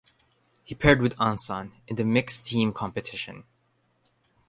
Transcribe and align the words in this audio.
He 0.63 0.73
paired 0.73 0.99
with 0.99 1.13
An 1.19 1.37
San 1.37 1.73
in 1.87 2.11
mixed 2.11 2.47
team 2.47 2.73
competition. 2.73 3.43